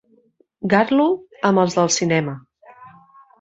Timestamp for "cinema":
1.99-2.35